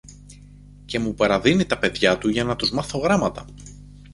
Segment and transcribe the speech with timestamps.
[0.85, 3.45] και μου παραδίνει τα παιδιά του να τους μάθω γράμματα.